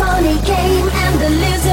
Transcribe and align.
phony 0.00 0.36
game 0.46 0.88
and 0.88 1.20
the 1.20 1.28
losing. 1.28 1.69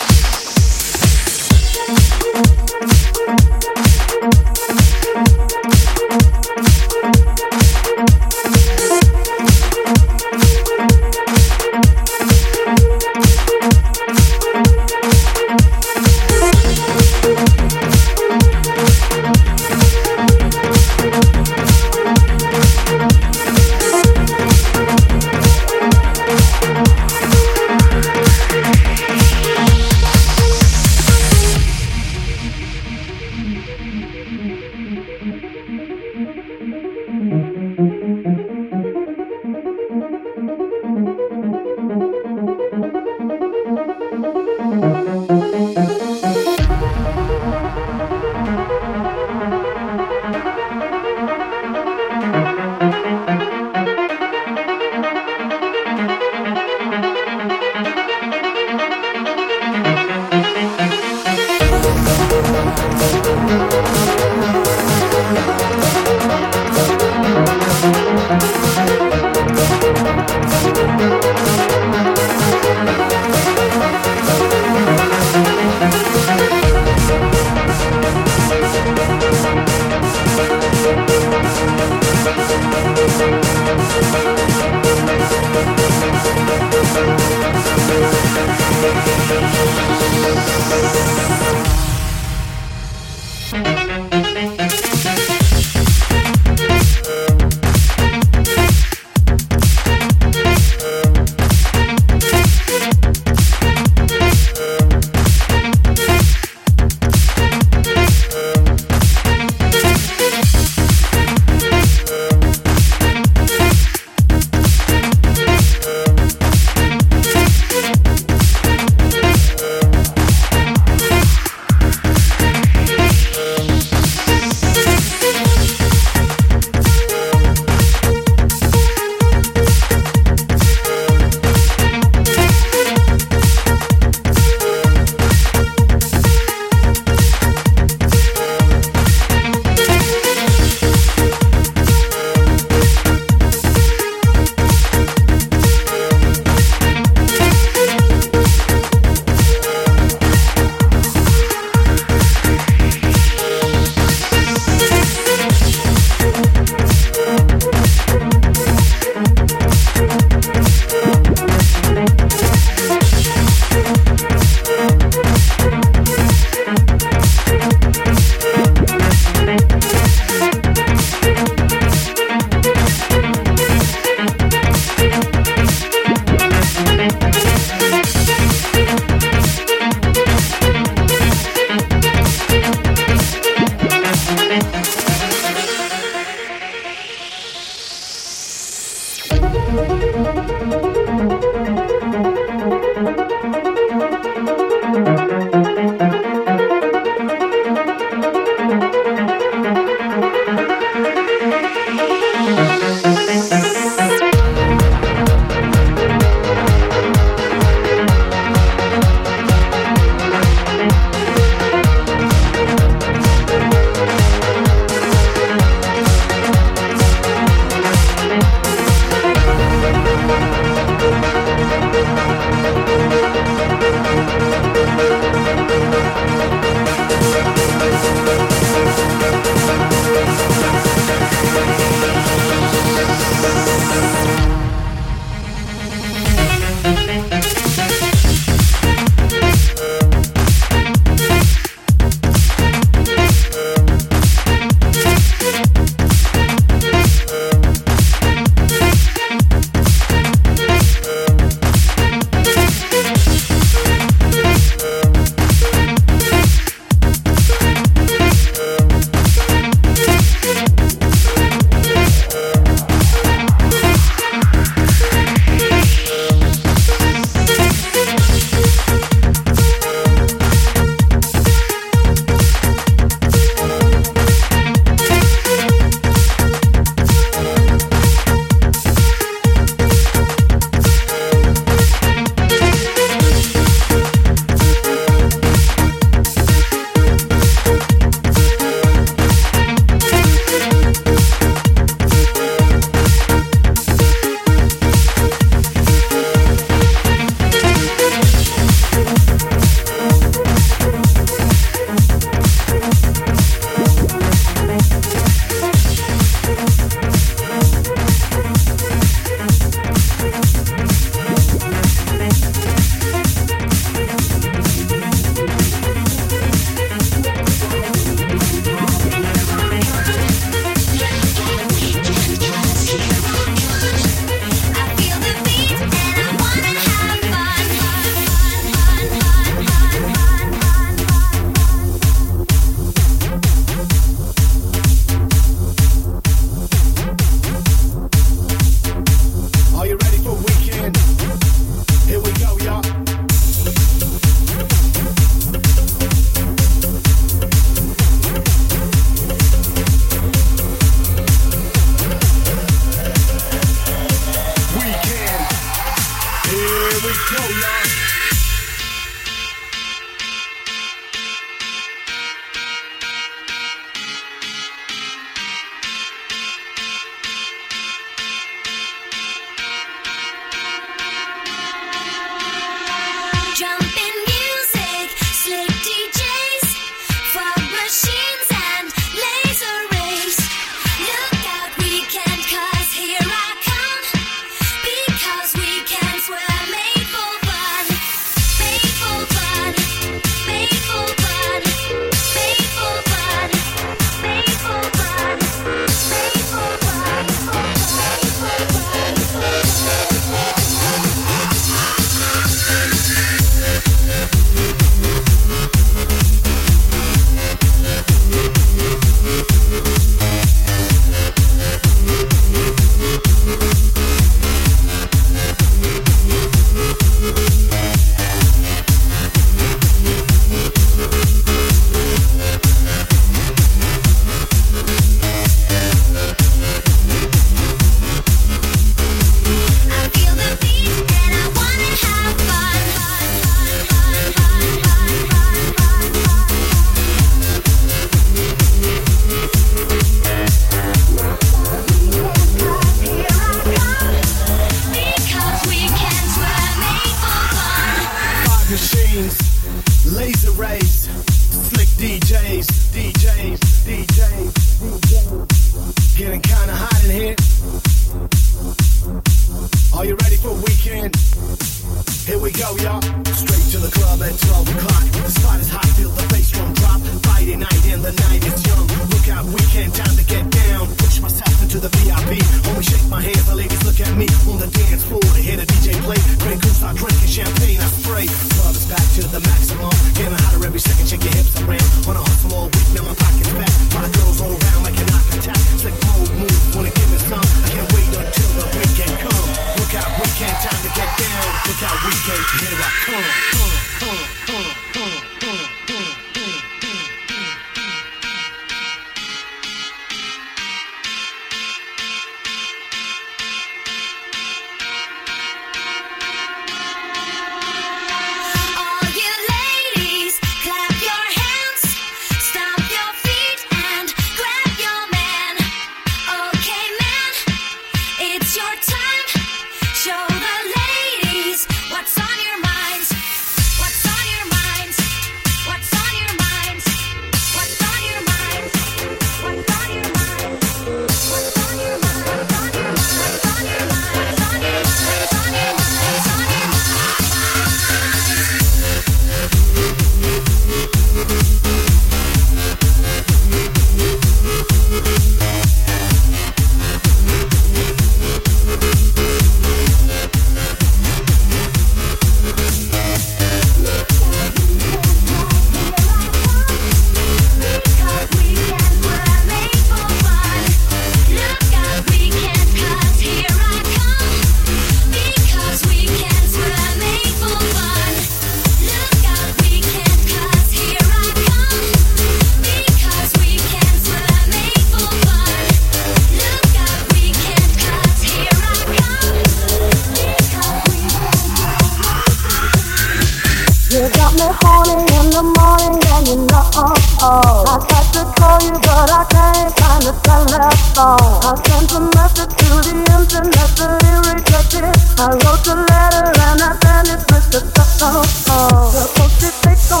Got 583.92 584.32
me 584.32 584.48
horny 584.64 585.04
in 585.20 585.28
the 585.28 585.42
morning 585.42 586.00
and 586.16 586.26
you 586.26 586.36
know 586.48 586.64
oh, 586.80 586.94
oh. 587.20 587.64
I 587.68 587.76
tried 587.84 588.08
to 588.16 588.24
call 588.40 588.58
you 588.64 588.72
but 588.72 589.10
I 589.12 589.26
can't 589.28 589.68
find 589.76 590.02
the 590.08 590.14
telephone. 590.24 591.20
I 591.44 591.52
sent 591.60 591.92
a 591.92 592.00
message 592.16 592.56
to 592.56 592.68
the 592.88 592.96
internet 593.12 593.68
but 593.76 594.00
it 594.00 594.32
rejected. 594.32 594.88
I 595.20 595.36
wrote 595.36 595.68
a 595.68 595.76
letter 595.76 596.24
and 596.24 596.62
I 596.64 596.72
sent 596.80 597.08
it 597.12 597.20
with 597.28 597.46
the 597.52 597.60
telephone. 597.74 598.92
The 598.96 599.12
postage 599.12 599.60
takes 599.60 599.82
so 599.92 600.00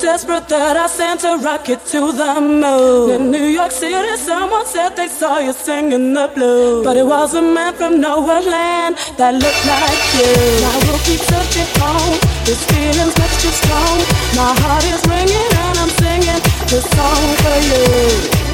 desperate 0.00 0.48
that 0.48 0.76
I 0.76 0.86
sent 0.86 1.24
a 1.24 1.36
rocket 1.38 1.80
to 1.92 2.12
the 2.12 2.40
moon. 2.40 3.10
In 3.14 3.30
New 3.30 3.48
York 3.58 3.70
City, 3.70 4.16
someone 4.16 4.66
said 4.66 4.90
they 4.96 5.08
saw 5.08 5.38
you 5.38 5.52
singing 5.52 6.14
the 6.14 6.26
blues. 6.34 6.84
But 6.84 6.96
it 6.96 7.06
was 7.06 7.34
a 7.34 7.42
man 7.42 7.74
from 7.74 8.00
nowhere 8.00 8.40
land 8.40 8.96
that 9.18 9.32
looked 9.42 9.64
like 9.74 10.02
you. 10.18 10.32
I 10.72 10.76
will 10.84 11.00
keep 11.06 11.20
searching 11.20 11.70
on. 11.82 12.10
This 12.46 12.60
feeling's 12.70 13.14
much 13.20 13.34
too 13.42 13.54
strong. 13.62 13.98
My 14.40 14.50
heart 14.62 14.84
is 14.94 15.02
ringing 15.06 15.50
and 15.64 15.76
I'm 15.82 15.92
singing 16.02 16.42
this 16.70 16.86
song 16.96 17.26
for 17.42 17.58
you. 17.70 17.84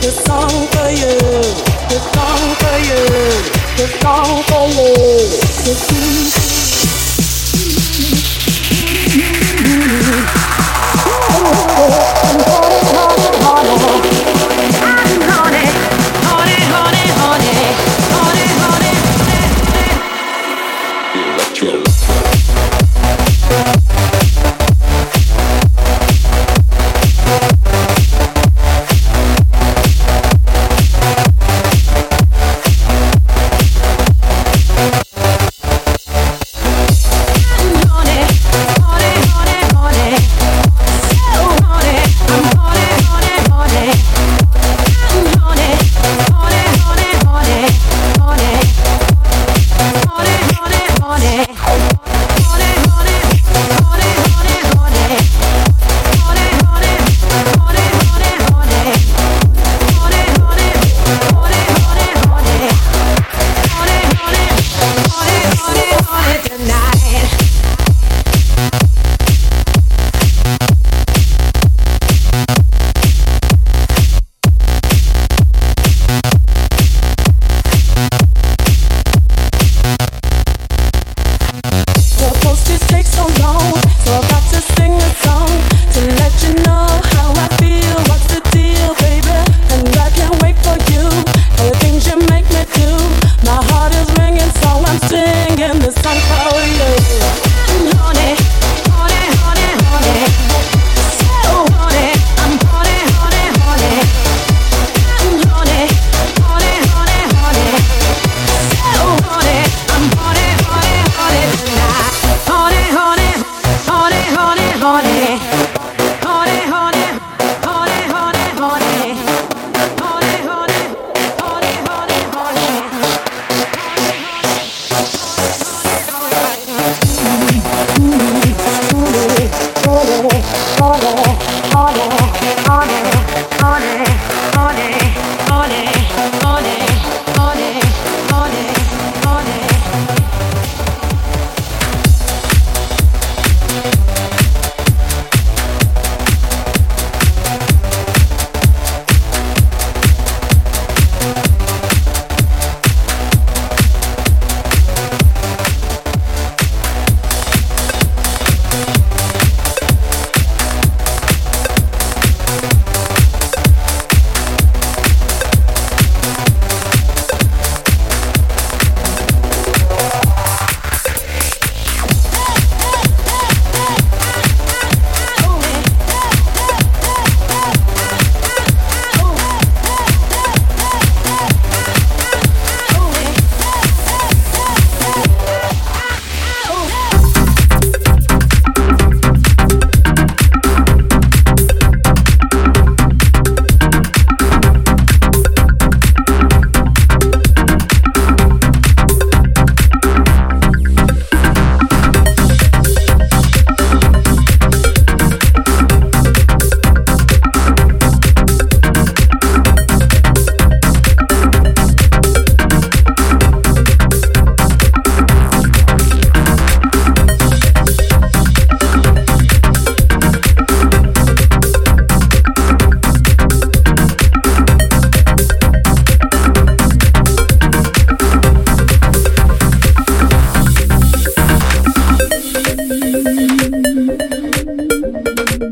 This 0.05 0.17
song 0.27 0.57
for 0.75 0.89
you. 1.01 1.15
This 1.89 2.05
song 2.15 2.45
for 2.63 2.77
you. 2.89 3.03
This 3.79 3.93
song 4.03 4.35
for 4.51 4.65
you. 4.77 4.91
This 5.65 5.81
song 5.89 6.35
for 6.35 6.43
you. 6.43 6.46
Oh. 11.89 12.26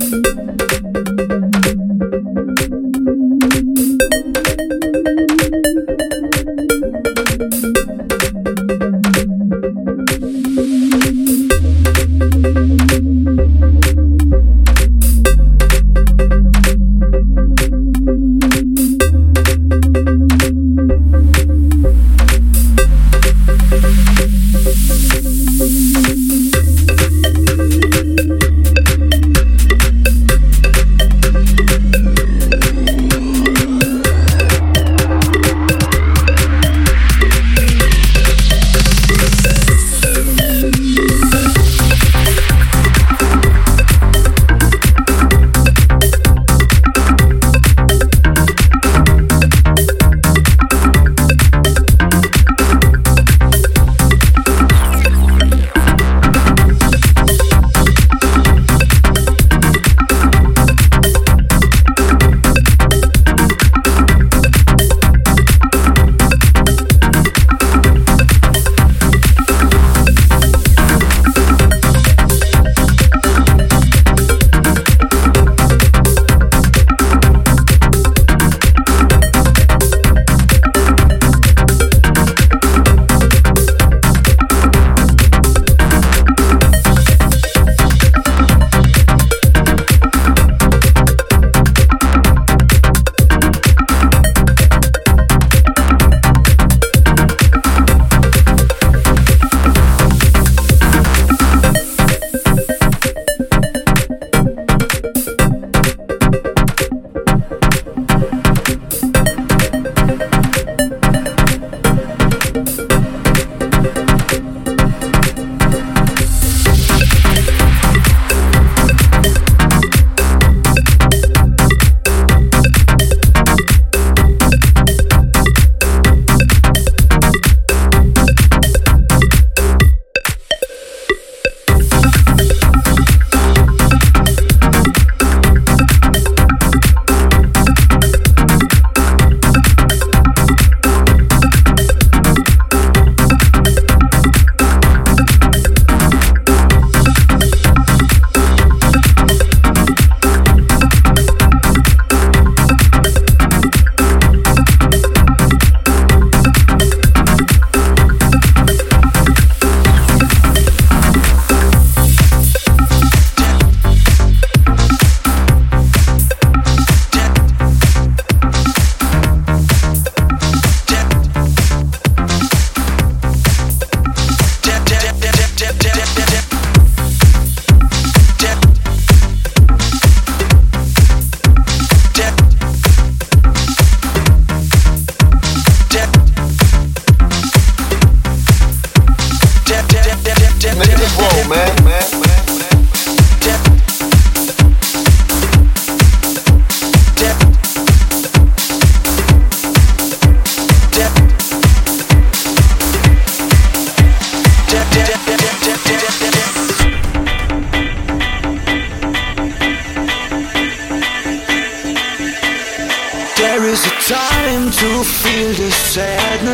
you 0.01 0.34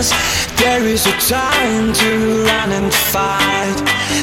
There 0.01 0.83
is 0.83 1.05
a 1.05 1.13
time 1.29 1.93
to 1.93 2.45
run 2.45 2.73
and 2.73 2.91
fight. 2.93 3.77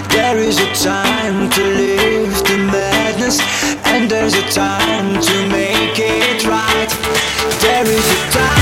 There 0.10 0.40
is 0.40 0.58
a 0.58 0.74
time 0.74 1.52
to 1.52 1.62
live 1.62 2.34
the 2.46 2.58
madness. 2.58 3.40
And 3.86 4.10
there's 4.10 4.34
a 4.34 4.50
time 4.50 5.22
to 5.22 5.48
make 5.50 6.00
it 6.00 6.48
right. 6.48 6.90
There 7.62 7.86
is 7.86 8.12
a 8.12 8.32
time 8.32 8.57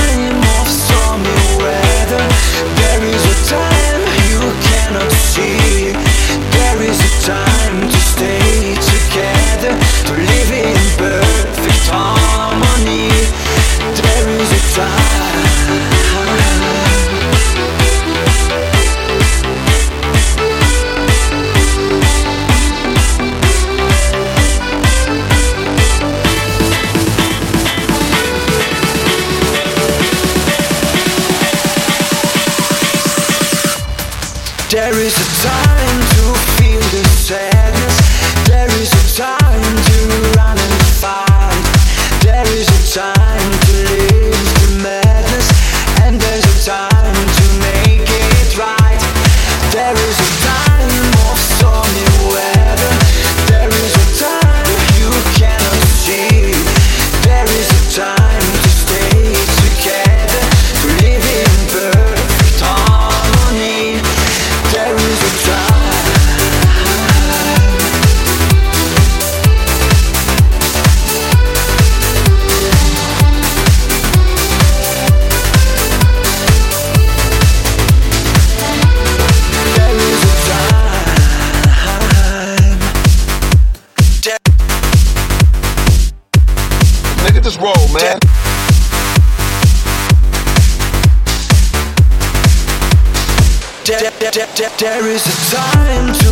There 94.18 95.06
is 95.08 95.26
a 95.26 95.56
time 95.56 96.12
to 96.14 96.25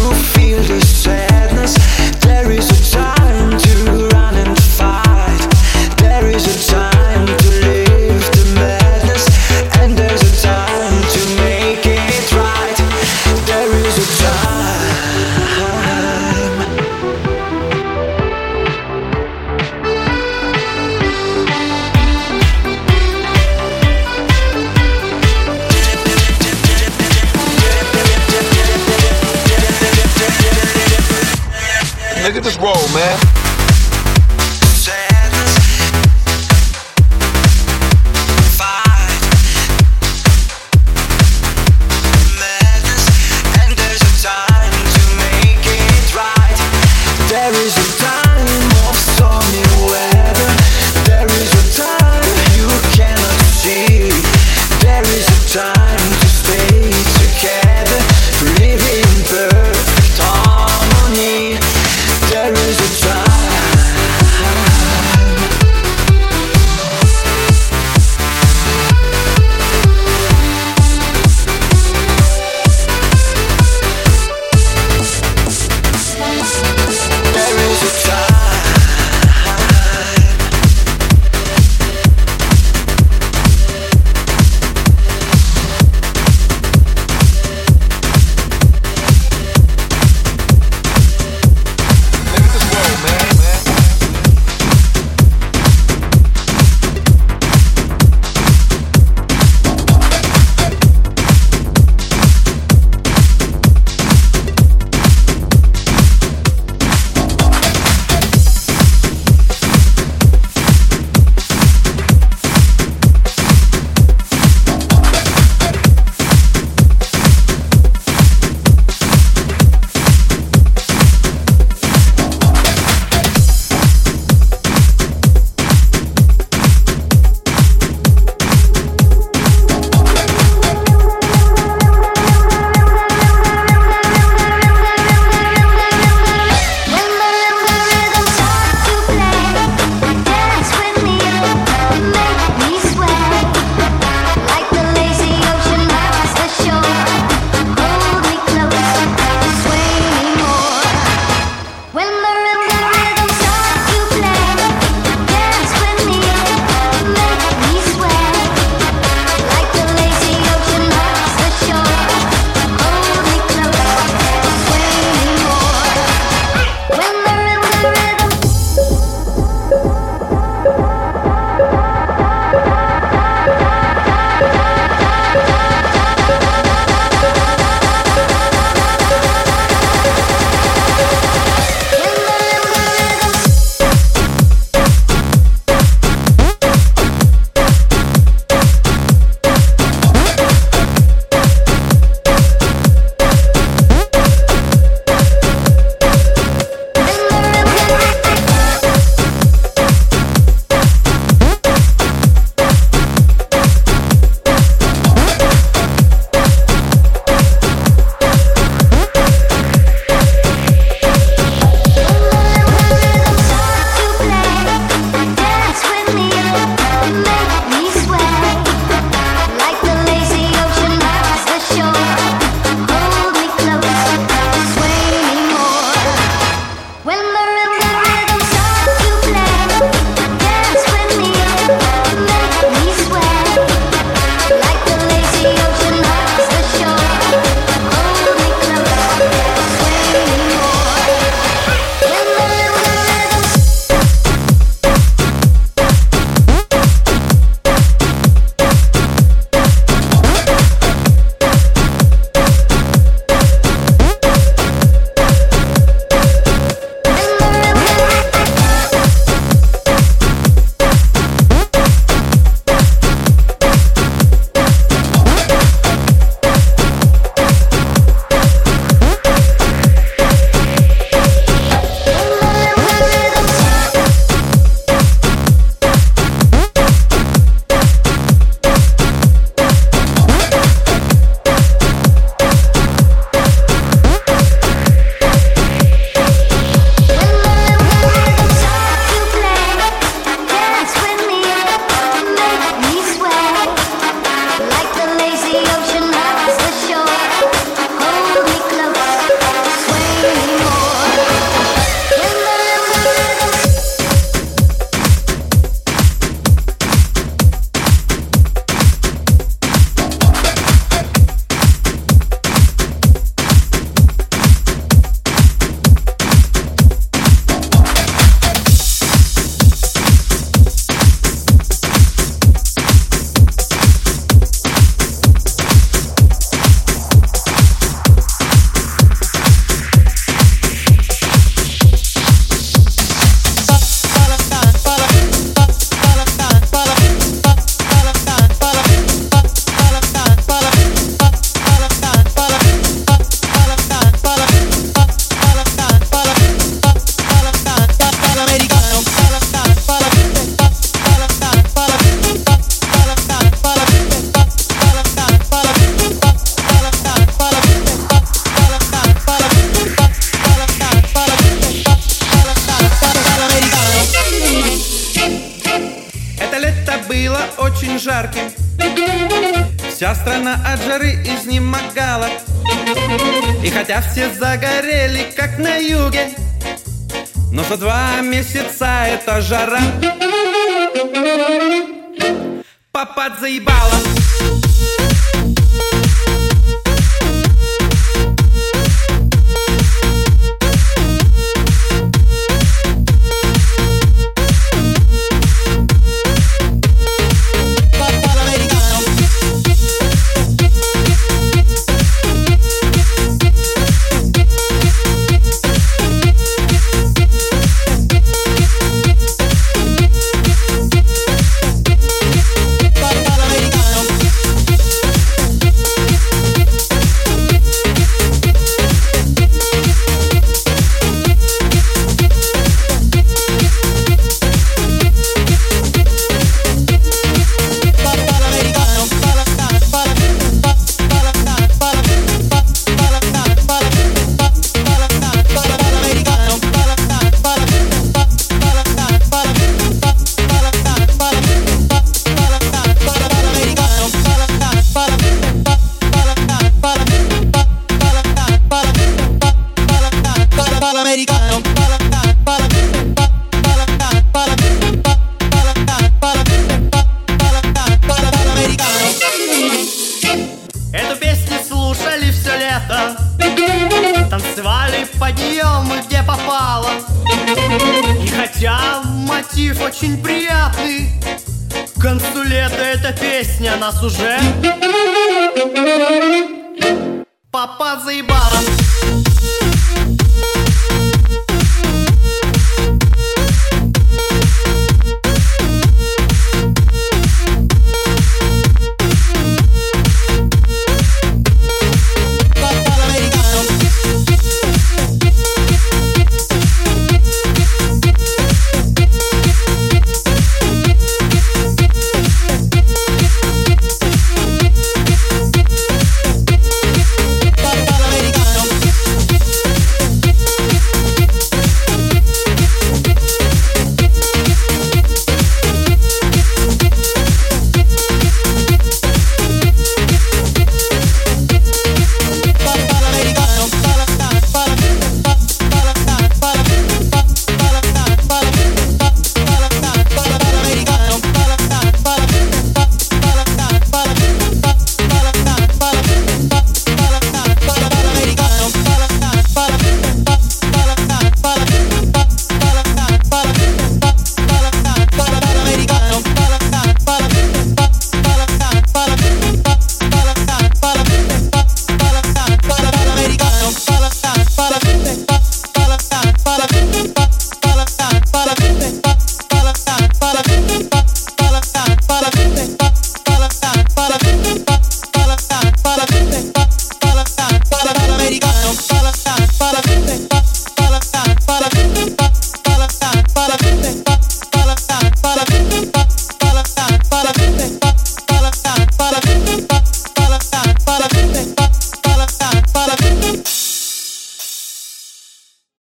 power. 383.91 385.54